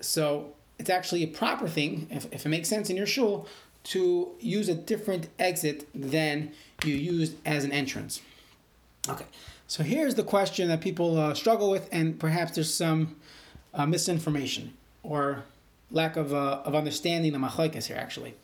So 0.00 0.54
it's 0.78 0.90
actually 0.90 1.22
a 1.22 1.28
proper 1.28 1.68
thing, 1.68 2.08
if, 2.10 2.26
if 2.32 2.46
it 2.46 2.48
makes 2.48 2.68
sense 2.68 2.90
in 2.90 2.96
your 2.96 3.06
shul, 3.06 3.46
to 3.84 4.32
use 4.40 4.68
a 4.68 4.74
different 4.74 5.28
exit 5.38 5.86
than 5.94 6.52
you 6.84 6.94
used 6.94 7.36
as 7.46 7.64
an 7.64 7.72
entrance. 7.72 8.22
Okay, 9.08 9.26
so 9.66 9.82
here's 9.82 10.14
the 10.14 10.22
question 10.22 10.68
that 10.68 10.80
people 10.80 11.18
uh, 11.18 11.34
struggle 11.34 11.70
with, 11.70 11.88
and 11.92 12.18
perhaps 12.18 12.52
there's 12.54 12.72
some 12.72 13.16
uh, 13.74 13.86
misinformation 13.86 14.72
or 15.02 15.44
lack 15.90 16.16
of, 16.16 16.32
uh, 16.32 16.62
of 16.64 16.74
understanding 16.74 17.32
the 17.32 17.38
machlekes 17.38 17.84
here, 17.84 17.96
actually. 17.96 18.34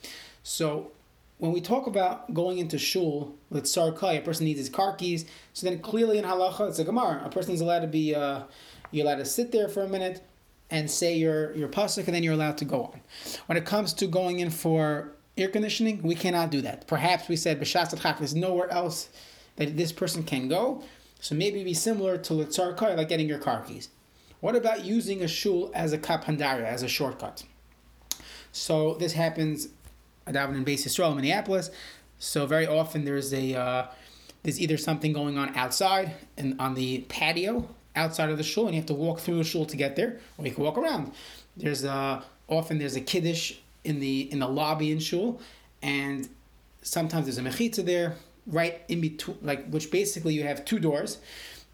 So 0.43 0.91
when 1.39 1.51
we 1.51 1.59
talk 1.59 1.87
about 1.87 2.31
going 2.35 2.59
into 2.59 2.77
shul 2.77 3.33
with 3.49 3.63
sarkai, 3.63 4.19
a 4.19 4.21
person 4.21 4.45
needs 4.45 4.59
his 4.59 4.69
car 4.69 4.95
keys. 4.95 5.25
So 5.53 5.67
then 5.67 5.79
clearly 5.79 6.19
in 6.19 6.23
halacha, 6.23 6.69
it's 6.69 6.77
a 6.77 6.83
gemara. 6.83 7.23
A 7.25 7.29
person 7.29 7.53
is 7.53 7.61
allowed 7.61 7.79
to 7.79 7.87
be, 7.87 8.13
uh, 8.13 8.43
you're 8.91 9.05
allowed 9.05 9.15
to 9.15 9.25
sit 9.25 9.51
there 9.51 9.67
for 9.67 9.81
a 9.81 9.87
minute 9.87 10.21
and 10.71 10.89
say 10.89 11.15
your 11.15 11.53
your 11.53 11.67
pasuk, 11.67 12.05
and 12.05 12.15
then 12.15 12.23
you're 12.23 12.33
allowed 12.33 12.57
to 12.57 12.65
go 12.65 12.85
on. 12.85 13.01
When 13.45 13.57
it 13.57 13.65
comes 13.65 13.93
to 13.95 14.07
going 14.07 14.39
in 14.39 14.49
for 14.49 15.11
air 15.37 15.49
conditioning, 15.49 16.01
we 16.01 16.15
cannot 16.15 16.49
do 16.49 16.61
that. 16.61 16.87
Perhaps 16.87 17.27
we 17.27 17.35
said 17.35 17.59
b'shas 17.59 18.17
there's 18.17 18.33
nowhere 18.33 18.71
else 18.71 19.09
that 19.57 19.77
this 19.77 19.91
person 19.91 20.23
can 20.23 20.47
go. 20.47 20.83
So 21.19 21.35
maybe 21.35 21.63
be 21.63 21.75
similar 21.75 22.17
to 22.17 22.33
litzar 22.33 22.75
kai, 22.75 22.95
like 22.95 23.09
getting 23.09 23.27
your 23.27 23.37
car 23.37 23.61
keys. 23.61 23.89
What 24.39 24.55
about 24.55 24.83
using 24.83 25.21
a 25.21 25.27
shul 25.27 25.71
as 25.75 25.93
a 25.93 25.99
kapandara, 25.99 26.63
as 26.63 26.81
a 26.81 26.87
shortcut? 26.87 27.43
So 28.51 28.95
this 28.95 29.13
happens 29.13 29.67
at 30.25 30.33
Davin 30.33 30.55
in 30.55 30.63
Base 30.63 30.85
Israel, 30.85 31.13
Minneapolis. 31.13 31.69
So 32.17 32.45
very 32.47 32.65
often 32.65 33.05
there's 33.05 33.33
a 33.33 33.55
uh, 33.55 33.85
there's 34.43 34.59
either 34.59 34.77
something 34.77 35.13
going 35.13 35.37
on 35.37 35.55
outside 35.55 36.13
and 36.37 36.59
on 36.59 36.73
the 36.73 37.01
patio 37.01 37.69
outside 37.95 38.29
of 38.29 38.37
the 38.37 38.43
shul, 38.43 38.65
and 38.65 38.75
you 38.75 38.81
have 38.81 38.87
to 38.87 38.93
walk 38.93 39.19
through 39.19 39.37
the 39.37 39.43
shul 39.43 39.65
to 39.65 39.77
get 39.77 39.95
there, 39.95 40.19
or 40.37 40.45
you 40.45 40.51
can 40.51 40.63
walk 40.63 40.77
around. 40.77 41.11
There's 41.57 41.83
a, 41.83 42.23
often 42.47 42.77
there's 42.77 42.95
a 42.95 43.01
kiddush 43.01 43.53
in 43.83 43.99
the 43.99 44.31
in 44.31 44.39
the 44.39 44.47
lobby 44.47 44.91
in 44.91 44.99
shul, 44.99 45.41
and 45.81 46.29
sometimes 46.81 47.25
there's 47.25 47.37
a 47.37 47.41
mechitza 47.41 47.85
there, 47.85 48.15
right 48.47 48.81
in 48.87 49.01
between, 49.01 49.37
like 49.41 49.67
which 49.69 49.91
basically 49.91 50.33
you 50.33 50.43
have 50.43 50.63
two 50.65 50.79
doors, 50.79 51.17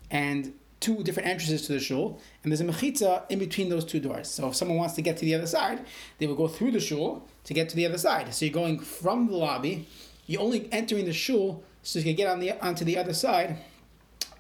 and 0.09 0.53
two 0.79 1.03
different 1.03 1.27
entrances 1.27 1.65
to 1.67 1.73
the 1.73 1.79
shul, 1.79 2.19
and 2.43 2.51
there's 2.51 2.61
a 2.61 2.65
mechitza 2.65 3.23
in 3.29 3.39
between 3.39 3.69
those 3.69 3.85
two 3.85 3.99
doors. 3.99 4.29
So 4.29 4.49
if 4.49 4.55
someone 4.55 4.77
wants 4.77 4.93
to 4.95 5.01
get 5.01 5.17
to 5.17 5.25
the 5.25 5.35
other 5.35 5.47
side, 5.47 5.85
they 6.17 6.27
will 6.27 6.35
go 6.35 6.47
through 6.47 6.71
the 6.71 6.79
shul 6.79 7.27
to 7.45 7.53
get 7.53 7.69
to 7.69 7.75
the 7.75 7.85
other 7.85 7.97
side. 7.97 8.33
So 8.33 8.45
you're 8.45 8.53
going 8.53 8.79
from 8.79 9.27
the 9.27 9.35
lobby, 9.35 9.87
you're 10.25 10.41
only 10.41 10.71
entering 10.71 11.05
the 11.05 11.13
shul 11.13 11.63
so 11.83 11.99
you 11.99 12.05
can 12.05 12.15
get 12.15 12.27
on 12.27 12.39
the 12.39 12.51
onto 12.65 12.85
the 12.85 12.97
other 12.97 13.13
side. 13.13 13.57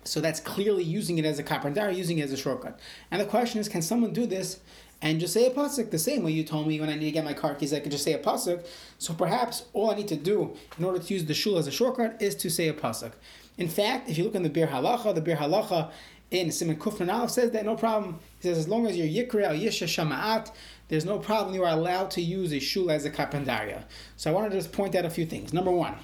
So 0.07 0.21
that's 0.21 0.39
clearly 0.39 0.83
using 0.83 1.17
it 1.17 1.25
as 1.25 1.39
a 1.39 1.43
kapandar, 1.43 1.95
using 1.95 2.19
it 2.19 2.23
as 2.23 2.31
a 2.31 2.37
shortcut. 2.37 2.79
And 3.11 3.21
the 3.21 3.25
question 3.25 3.59
is, 3.59 3.67
can 3.67 3.81
someone 3.81 4.13
do 4.13 4.25
this 4.25 4.59
and 5.01 5.19
just 5.19 5.33
say 5.33 5.45
a 5.45 5.51
pasuk 5.51 5.91
the 5.91 5.99
same 5.99 6.23
way 6.23 6.31
you 6.31 6.43
told 6.43 6.67
me 6.67 6.79
when 6.79 6.89
I 6.89 6.95
need 6.95 7.05
to 7.05 7.11
get 7.11 7.23
my 7.23 7.33
car 7.33 7.53
keys, 7.53 7.73
I 7.73 7.79
could 7.79 7.91
just 7.91 8.03
say 8.03 8.13
a 8.13 8.19
pasuk. 8.19 8.65
So 8.97 9.13
perhaps 9.13 9.65
all 9.73 9.91
I 9.91 9.95
need 9.95 10.07
to 10.07 10.15
do 10.15 10.55
in 10.77 10.83
order 10.83 10.99
to 10.99 11.13
use 11.13 11.25
the 11.25 11.33
shul 11.33 11.57
as 11.57 11.67
a 11.67 11.71
shortcut 11.71 12.21
is 12.21 12.35
to 12.35 12.49
say 12.49 12.67
a 12.67 12.73
pasuk. 12.73 13.11
In 13.57 13.67
fact, 13.67 14.09
if 14.09 14.17
you 14.17 14.23
look 14.23 14.35
in 14.35 14.43
the 14.43 14.49
Biur 14.49 14.69
Halacha, 14.69 15.13
the 15.13 15.21
Biur 15.21 15.37
Halacha 15.37 15.91
in 16.31 16.51
Simon 16.51 16.77
Kufran 16.77 17.13
Aleph 17.13 17.31
says 17.31 17.51
that 17.51 17.65
no 17.65 17.75
problem. 17.75 18.19
He 18.39 18.47
says 18.47 18.57
as 18.57 18.67
long 18.67 18.87
as 18.87 18.97
you're 18.97 19.07
Yikra 19.07 19.45
al 19.45 19.55
Yisha 19.55 19.87
Shama'at, 19.87 20.51
there's 20.89 21.05
no 21.05 21.19
problem. 21.19 21.55
You 21.55 21.63
are 21.63 21.73
allowed 21.73 22.11
to 22.11 22.21
use 22.21 22.51
a 22.51 22.59
shul 22.59 22.91
as 22.91 23.05
a 23.05 23.11
kapandaria. 23.11 23.83
So 24.15 24.31
I 24.31 24.33
wanted 24.33 24.49
to 24.51 24.57
just 24.57 24.71
point 24.71 24.95
out 24.95 25.05
a 25.05 25.09
few 25.09 25.25
things. 25.25 25.53
Number 25.53 25.71
one, 25.71 25.95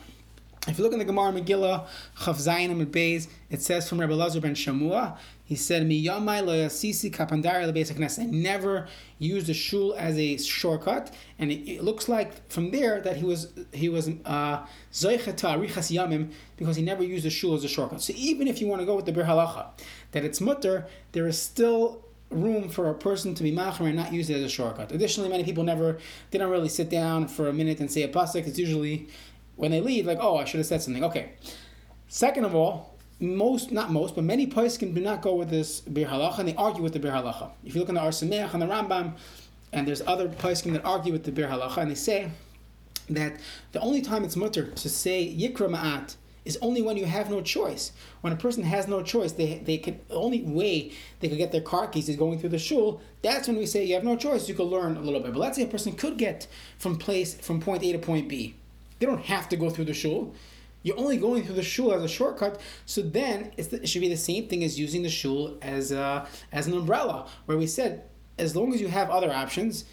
If 0.65 0.77
you 0.77 0.83
look 0.83 0.93
in 0.93 0.99
the 0.99 1.05
Gemara 1.05 1.33
Megillah, 1.33 1.85
Chav 2.19 2.35
Zayin 2.35 2.71
and 2.71 2.87
Beis, 2.89 3.27
it 3.49 3.61
says 3.61 3.89
from 3.89 3.99
Rabbi 3.99 4.13
Lazar 4.13 4.39
ben 4.39 4.55
Shamua, 4.55 5.17
he 5.43 5.55
said, 5.57 5.85
"Mi 5.85 6.05
yamai 6.05 6.45
lo 6.45 6.53
yasisi 6.53 7.11
kapandari 7.11 7.69
lebeisak 7.69 8.19
I 8.19 8.25
never 8.25 8.87
used 9.19 9.47
the 9.47 9.53
shul 9.53 9.93
as 9.95 10.17
a 10.17 10.37
shortcut, 10.37 11.13
and 11.37 11.51
it, 11.51 11.69
it, 11.69 11.83
looks 11.83 12.07
like 12.07 12.49
from 12.49 12.71
there 12.71 13.01
that 13.01 13.17
he 13.17 13.25
was 13.25 13.51
he 13.73 13.89
was 13.89 14.09
uh, 14.25 14.65
zoichata 14.93 15.57
arichas 15.57 15.91
yamim 15.93 16.31
because 16.55 16.77
he 16.77 16.83
never 16.83 17.03
used 17.03 17.25
the 17.25 17.29
shul 17.29 17.55
as 17.55 17.65
a 17.65 17.67
shortcut. 17.67 18.01
So 18.01 18.13
even 18.15 18.47
if 18.47 18.61
you 18.61 18.67
want 18.67 18.81
to 18.81 18.85
go 18.85 18.95
with 18.95 19.05
the 19.05 19.11
biur 19.11 19.25
halacha, 19.25 19.67
that 20.13 20.23
it's 20.23 20.39
mutter, 20.39 20.87
there 21.11 21.27
is 21.27 21.39
still 21.41 22.05
room 22.29 22.69
for 22.69 22.89
a 22.89 22.93
person 22.93 23.35
to 23.35 23.43
be 23.43 23.51
macher 23.51 23.81
and 23.81 23.95
not 23.95 24.13
use 24.13 24.29
it 24.29 24.37
as 24.37 24.43
a 24.43 24.49
shortcut. 24.49 24.91
Additionally, 24.91 25.29
many 25.29 25.43
people 25.43 25.63
never 25.63 25.97
they 26.31 26.39
don't 26.39 26.49
really 26.49 26.69
sit 26.69 26.89
down 26.89 27.27
for 27.27 27.49
a 27.49 27.53
minute 27.53 27.81
and 27.81 27.91
say 27.91 28.03
a 28.03 28.07
pasuk. 28.07 28.47
It's 28.47 28.57
usually 28.57 29.07
when 29.55 29.71
they 29.71 29.81
leave, 29.81 30.05
like, 30.05 30.19
oh, 30.21 30.37
I 30.37 30.45
should 30.45 30.59
have 30.59 30.67
said 30.67 30.81
something. 30.81 31.03
Okay. 31.03 31.31
Second 32.07 32.45
of 32.45 32.55
all, 32.55 32.97
most, 33.19 33.71
not 33.71 33.91
most, 33.91 34.15
but 34.15 34.23
many 34.23 34.47
poskim 34.47 34.93
do 34.93 35.01
not 35.01 35.21
go 35.21 35.35
with 35.35 35.49
this 35.49 35.81
biur 35.81 36.07
halacha, 36.07 36.39
and 36.39 36.49
they 36.49 36.55
argue 36.55 36.83
with 36.83 36.93
the 36.93 36.99
biur 36.99 37.13
halacha. 37.13 37.51
If 37.63 37.73
you 37.73 37.81
look 37.81 37.89
in 37.89 37.95
the 37.95 38.03
Or 38.03 38.09
Sameach 38.09 38.53
and 38.53 38.61
the 38.61 38.67
Rambam, 38.67 39.13
and 39.71 39.87
there's 39.87 40.01
other 40.01 40.27
poskim 40.27 40.73
that 40.73 40.83
argue 40.83 41.13
with 41.13 41.23
the 41.23 41.31
biur 41.31 41.49
halacha, 41.49 41.77
and 41.77 41.91
they 41.91 41.95
say 41.95 42.29
that 43.09 43.39
the 43.71 43.79
only 43.79 44.01
time 44.01 44.23
it's 44.23 44.35
mutter 44.35 44.67
to 44.67 44.89
say 44.89 45.35
yikra 45.37 45.69
ma'at 45.69 46.15
is 46.45 46.57
only 46.61 46.81
when 46.81 46.97
you 46.97 47.05
have 47.05 47.29
no 47.29 47.41
choice. 47.41 47.93
When 48.21 48.33
a 48.33 48.35
person 48.35 48.63
has 48.63 48.87
no 48.87 49.01
choice, 49.01 49.31
they, 49.31 49.59
they 49.59 49.77
can 49.77 49.99
the 50.09 50.15
only 50.15 50.41
way 50.41 50.91
they 51.19 51.29
could 51.29 51.37
get 51.37 51.51
their 51.51 51.61
car 51.61 51.87
keys 51.87 52.09
is 52.09 52.15
going 52.15 52.39
through 52.39 52.49
the 52.49 52.59
shul. 52.59 53.01
That's 53.21 53.47
when 53.47 53.57
we 53.57 53.65
say 53.65 53.85
you 53.85 53.93
have 53.93 54.03
no 54.03 54.17
choice. 54.17 54.49
You 54.49 54.55
could 54.55 54.67
learn 54.67 54.97
a 54.97 55.01
little 55.01 55.21
bit. 55.21 55.33
But 55.33 55.39
let's 55.39 55.57
say 55.57 55.63
a 55.63 55.67
person 55.67 55.93
could 55.93 56.17
get 56.17 56.47
from 56.77 56.97
place 56.97 57.35
from 57.35 57.61
point 57.61 57.83
A 57.83 57.93
to 57.93 57.99
point 57.99 58.27
B. 58.27 58.55
They 59.03 59.07
don't 59.07 59.25
have 59.25 59.49
to 59.49 59.57
go 59.57 59.69
through 59.69 59.83
the 59.83 59.93
shul. 59.93 60.33
You're 60.81 60.97
only 60.97 61.17
going 61.17 61.43
through 61.43 61.55
the 61.55 61.61
shul 61.61 61.93
as 61.93 62.01
a 62.03 62.07
shortcut. 62.07 62.61
So 62.85 63.01
then 63.01 63.51
the, 63.57 63.81
it 63.83 63.89
should 63.89 63.99
be 63.99 64.07
the 64.07 64.15
same 64.15 64.47
thing 64.47 64.63
as 64.63 64.79
using 64.79 65.03
the 65.03 65.09
shul 65.09 65.57
as 65.61 65.91
a, 65.91 66.25
as 66.53 66.67
an 66.67 66.73
umbrella, 66.73 67.27
where 67.45 67.57
we 67.57 67.67
said 67.67 68.05
as 68.37 68.55
long 68.55 68.73
as 68.73 68.79
you 68.79 68.87
have 68.87 69.09
other 69.09 69.29
options, 69.29 69.83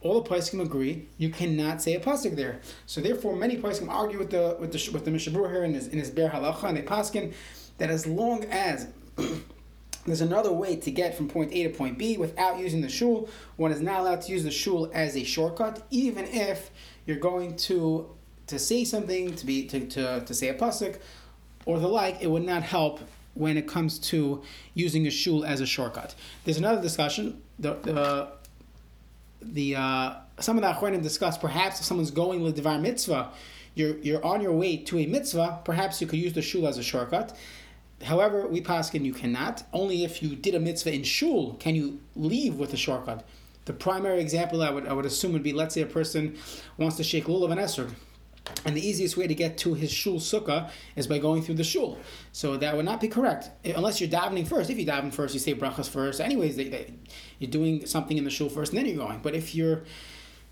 all 0.00 0.22
the 0.22 0.30
poskim 0.30 0.62
agree 0.62 1.06
you 1.18 1.28
cannot 1.28 1.82
say 1.82 1.96
a 1.96 2.00
pasuk 2.00 2.34
there. 2.34 2.62
So 2.86 3.02
therefore, 3.02 3.36
many 3.36 3.58
poskim 3.58 3.90
argue 3.90 4.18
with 4.18 4.30
the 4.30 4.56
with 4.58 4.72
the 4.72 4.90
with 4.90 5.04
the 5.04 5.10
Mishabur 5.10 5.50
here 5.52 5.64
in 5.64 5.74
his 5.74 5.88
in 5.88 5.98
his 5.98 6.10
Biur 6.10 6.30
Halacha 6.30 6.64
and 6.64 6.78
they 6.78 6.82
paskin 6.82 7.34
that 7.76 7.90
as 7.90 8.06
long 8.06 8.44
as 8.44 8.88
there's 10.06 10.22
another 10.22 10.50
way 10.54 10.76
to 10.76 10.90
get 10.90 11.14
from 11.14 11.28
point 11.28 11.52
A 11.52 11.64
to 11.64 11.68
point 11.68 11.98
B 11.98 12.16
without 12.16 12.58
using 12.58 12.80
the 12.80 12.88
shul, 12.88 13.28
one 13.56 13.70
is 13.70 13.82
not 13.82 14.00
allowed 14.00 14.22
to 14.22 14.32
use 14.32 14.44
the 14.44 14.50
shul 14.50 14.90
as 14.94 15.14
a 15.14 15.24
shortcut, 15.24 15.86
even 15.90 16.24
if 16.24 16.70
you're 17.04 17.18
going 17.18 17.54
to 17.56 18.16
to 18.46 18.58
say 18.58 18.84
something, 18.84 19.34
to 19.34 19.46
be 19.46 19.66
to, 19.66 19.86
to, 19.86 20.20
to 20.24 20.34
say 20.34 20.48
a 20.48 20.54
pasuk, 20.54 20.98
or 21.64 21.78
the 21.78 21.88
like, 21.88 22.22
it 22.22 22.30
would 22.30 22.44
not 22.44 22.62
help 22.62 23.00
when 23.34 23.56
it 23.56 23.68
comes 23.68 23.98
to 23.98 24.42
using 24.74 25.06
a 25.06 25.10
shul 25.10 25.44
as 25.44 25.60
a 25.60 25.66
shortcut. 25.66 26.14
There's 26.44 26.56
another 26.56 26.80
discussion. 26.80 27.42
The 27.58 27.74
the, 27.74 28.28
the 29.42 29.76
uh, 29.76 30.14
some 30.40 30.56
of 30.56 30.62
the 30.62 30.72
achronim 30.72 31.02
discuss 31.02 31.36
perhaps 31.38 31.80
if 31.80 31.86
someone's 31.86 32.10
going 32.10 32.42
with 32.42 32.56
devar 32.56 32.78
mitzvah, 32.78 33.30
you're 33.74 33.98
you're 33.98 34.24
on 34.24 34.40
your 34.40 34.52
way 34.52 34.76
to 34.78 34.98
a 34.98 35.06
mitzvah. 35.06 35.60
Perhaps 35.64 36.00
you 36.00 36.06
could 36.06 36.18
use 36.18 36.32
the 36.32 36.42
shul 36.42 36.66
as 36.66 36.78
a 36.78 36.82
shortcut. 36.82 37.36
However, 38.02 38.46
we 38.46 38.60
paskin 38.60 39.04
you 39.04 39.14
cannot. 39.14 39.64
Only 39.72 40.04
if 40.04 40.22
you 40.22 40.36
did 40.36 40.54
a 40.54 40.60
mitzvah 40.60 40.94
in 40.94 41.02
shul 41.02 41.54
can 41.54 41.74
you 41.74 42.00
leave 42.14 42.56
with 42.56 42.72
a 42.72 42.76
shortcut. 42.76 43.26
The 43.64 43.72
primary 43.72 44.20
example 44.20 44.62
I 44.62 44.70
would 44.70 44.86
I 44.86 44.92
would 44.92 45.06
assume 45.06 45.32
would 45.32 45.42
be 45.42 45.52
let's 45.52 45.74
say 45.74 45.82
a 45.82 45.86
person 45.86 46.36
wants 46.78 46.96
to 46.96 47.04
shake 47.04 47.24
lulav 47.24 47.50
and 47.50 47.60
esrog 47.60 47.92
and 48.64 48.76
the 48.76 48.86
easiest 48.86 49.16
way 49.16 49.26
to 49.26 49.34
get 49.34 49.58
to 49.58 49.74
his 49.74 49.90
shul 49.90 50.16
sukkah 50.16 50.70
is 50.94 51.06
by 51.06 51.18
going 51.18 51.42
through 51.42 51.56
the 51.56 51.64
shul. 51.64 51.98
So 52.32 52.56
that 52.56 52.76
would 52.76 52.84
not 52.84 53.00
be 53.00 53.08
correct 53.08 53.50
unless 53.64 54.00
you're 54.00 54.10
davening 54.10 54.46
first. 54.46 54.70
If 54.70 54.78
you 54.78 54.86
daven 54.86 55.12
first, 55.12 55.34
you 55.34 55.40
say 55.40 55.54
brachas 55.54 55.88
first. 55.88 56.20
Anyways, 56.20 56.56
they, 56.56 56.68
they, 56.68 56.94
you're 57.38 57.50
doing 57.50 57.86
something 57.86 58.16
in 58.16 58.24
the 58.24 58.30
shul 58.30 58.48
first, 58.48 58.72
and 58.72 58.78
then 58.78 58.86
you're 58.86 59.04
going. 59.04 59.20
But 59.22 59.34
if 59.34 59.54
you're 59.54 59.84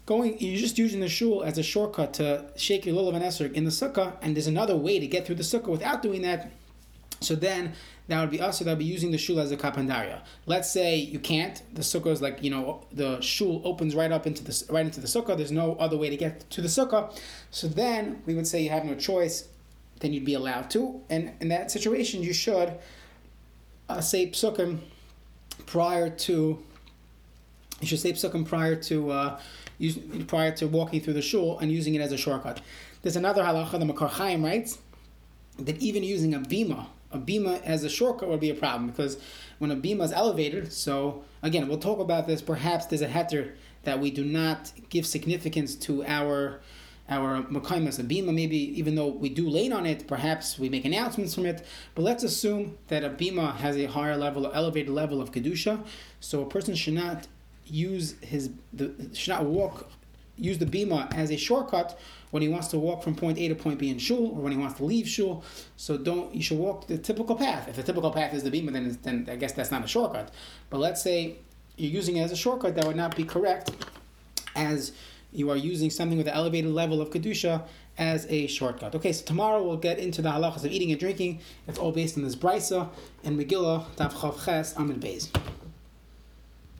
going, 0.06 0.38
you're 0.40 0.60
just 0.60 0.78
using 0.78 1.00
the 1.00 1.08
shul 1.08 1.42
as 1.42 1.58
a 1.58 1.62
shortcut 1.62 2.14
to 2.14 2.46
shake 2.56 2.86
your 2.86 2.96
lulav 2.96 3.14
and 3.14 3.24
esrog 3.24 3.52
in 3.52 3.64
the 3.64 3.70
sukkah, 3.70 4.16
and 4.22 4.36
there's 4.36 4.46
another 4.46 4.76
way 4.76 4.98
to 4.98 5.06
get 5.06 5.26
through 5.26 5.36
the 5.36 5.42
sukkah 5.42 5.68
without 5.68 6.02
doing 6.02 6.22
that. 6.22 6.52
So 7.20 7.34
then 7.34 7.74
that 8.06 8.20
would 8.20 8.30
be 8.30 8.40
us, 8.40 8.58
so 8.58 8.64
that 8.64 8.72
would 8.72 8.78
be 8.78 8.84
using 8.84 9.12
the 9.12 9.18
shul 9.18 9.40
as 9.40 9.50
a 9.50 9.56
kapandaria. 9.56 10.20
Let's 10.44 10.70
say 10.70 10.96
you 10.96 11.18
can't. 11.18 11.62
The 11.74 11.80
sukkah 11.80 12.08
is 12.08 12.20
like, 12.20 12.42
you 12.42 12.50
know, 12.50 12.84
the 12.92 13.20
shul 13.22 13.62
opens 13.64 13.94
right 13.94 14.12
up 14.12 14.26
into 14.26 14.44
the 14.44 14.64
right 14.70 14.84
into 14.84 15.00
the 15.00 15.06
sukkah. 15.06 15.36
There's 15.36 15.52
no 15.52 15.74
other 15.76 15.96
way 15.96 16.10
to 16.10 16.16
get 16.16 16.48
to 16.50 16.60
the 16.60 16.68
sukkah. 16.68 17.18
So 17.50 17.66
then 17.66 18.22
we 18.26 18.34
would 18.34 18.46
say 18.46 18.62
you 18.62 18.70
have 18.70 18.84
no 18.84 18.94
choice. 18.94 19.48
Then 20.00 20.12
you'd 20.12 20.24
be 20.24 20.34
allowed 20.34 20.70
to. 20.70 21.00
And 21.08 21.32
in 21.40 21.48
that 21.48 21.70
situation, 21.70 22.22
you 22.22 22.34
should 22.34 22.74
uh, 23.88 24.02
say 24.02 24.26
psukim 24.26 24.80
prior 25.64 26.10
to. 26.10 26.62
You 27.80 27.86
should 27.86 28.00
say 28.00 28.12
psukim 28.12 28.46
prior 28.46 28.76
to 28.76 29.10
uh, 29.12 29.40
prior 30.26 30.50
to 30.56 30.68
walking 30.68 31.00
through 31.00 31.14
the 31.14 31.22
shul 31.22 31.58
and 31.58 31.72
using 31.72 31.94
it 31.94 32.02
as 32.02 32.12
a 32.12 32.18
shortcut. 32.18 32.60
There's 33.00 33.16
another 33.16 33.42
halacha. 33.42 33.78
The 33.78 33.86
Mekor 33.86 34.10
Chaim 34.10 34.44
writes 34.44 34.78
that 35.58 35.78
even 35.78 36.04
using 36.04 36.34
a 36.34 36.40
bima 36.40 36.88
a 37.14 37.18
bima 37.18 37.62
as 37.62 37.84
a 37.84 37.88
shortcut 37.88 38.28
would 38.28 38.40
be 38.40 38.50
a 38.50 38.54
problem 38.54 38.88
because 38.88 39.18
when 39.58 39.70
a 39.70 39.76
bima 39.76 40.02
is 40.02 40.12
elevated, 40.12 40.72
so 40.72 41.24
again, 41.42 41.68
we'll 41.68 41.78
talk 41.78 42.00
about 42.00 42.26
this. 42.26 42.42
Perhaps 42.42 42.86
there's 42.86 43.02
a 43.02 43.08
heter 43.08 43.52
that 43.84 44.00
we 44.00 44.10
do 44.10 44.24
not 44.24 44.72
give 44.88 45.06
significance 45.06 45.74
to 45.76 46.04
our 46.04 46.60
our 47.06 47.42
makaimas, 47.42 47.98
a 47.98 48.02
bima, 48.02 48.32
maybe 48.32 48.56
even 48.78 48.94
though 48.94 49.08
we 49.08 49.28
do 49.28 49.46
lane 49.48 49.74
on 49.74 49.84
it, 49.84 50.08
perhaps 50.08 50.58
we 50.58 50.70
make 50.70 50.86
announcements 50.86 51.34
from 51.34 51.44
it. 51.44 51.62
But 51.94 52.02
let's 52.02 52.24
assume 52.24 52.78
that 52.88 53.04
a 53.04 53.10
bima 53.10 53.54
has 53.56 53.76
a 53.76 53.84
higher 53.84 54.16
level, 54.16 54.50
elevated 54.50 54.88
level 54.88 55.20
of 55.20 55.30
kedusha, 55.30 55.84
so 56.20 56.40
a 56.40 56.46
person 56.46 56.74
should 56.74 56.94
not 56.94 57.28
use 57.66 58.14
his 58.20 58.50
the 58.72 58.94
should 59.12 59.32
not 59.32 59.44
walk 59.44 59.90
use 60.36 60.58
the 60.58 60.66
bima 60.66 61.12
as 61.14 61.30
a 61.30 61.36
shortcut 61.36 61.98
when 62.30 62.42
he 62.42 62.48
wants 62.48 62.68
to 62.68 62.78
walk 62.78 63.02
from 63.02 63.14
point 63.14 63.38
A 63.38 63.48
to 63.48 63.54
point 63.54 63.78
B 63.78 63.90
in 63.90 63.98
shul, 63.98 64.28
or 64.28 64.42
when 64.42 64.52
he 64.52 64.58
wants 64.58 64.76
to 64.78 64.84
leave 64.84 65.08
shul. 65.08 65.44
So 65.76 65.96
don't 65.96 66.34
you 66.34 66.42
should 66.42 66.58
walk 66.58 66.86
the 66.86 66.98
typical 66.98 67.36
path. 67.36 67.68
If 67.68 67.76
the 67.76 67.82
typical 67.82 68.10
path 68.10 68.34
is 68.34 68.42
the 68.42 68.50
bima, 68.50 68.72
then 68.72 68.98
then 69.02 69.28
I 69.30 69.36
guess 69.36 69.52
that's 69.52 69.70
not 69.70 69.84
a 69.84 69.88
shortcut. 69.88 70.32
But 70.70 70.78
let's 70.78 71.02
say 71.02 71.36
you're 71.76 71.90
using 71.90 72.16
it 72.16 72.22
as 72.22 72.32
a 72.32 72.36
shortcut, 72.36 72.74
that 72.76 72.86
would 72.86 72.96
not 72.96 73.16
be 73.16 73.24
correct, 73.24 73.72
as 74.54 74.92
you 75.32 75.50
are 75.50 75.56
using 75.56 75.90
something 75.90 76.16
with 76.16 76.28
an 76.28 76.34
elevated 76.34 76.70
level 76.70 77.00
of 77.00 77.10
kedusha 77.10 77.62
as 77.98 78.26
a 78.28 78.46
shortcut. 78.46 78.94
Okay, 78.94 79.12
so 79.12 79.24
tomorrow 79.24 79.62
we'll 79.62 79.76
get 79.76 79.98
into 79.98 80.22
the 80.22 80.28
halachas 80.30 80.64
of 80.64 80.72
eating 80.72 80.90
and 80.90 81.00
drinking. 81.00 81.40
It's 81.66 81.78
all 81.78 81.92
based 81.92 82.16
on 82.16 82.24
this 82.24 82.36
brisa 82.36 82.88
and 83.24 83.38
Megillah 83.38 83.94
Tav 83.96 84.14
Chav 84.14 84.44
Ches 84.44 84.76
Amid 84.76 85.00
Beis. 85.00 85.28